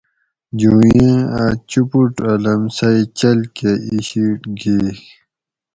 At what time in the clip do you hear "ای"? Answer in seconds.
3.87-3.95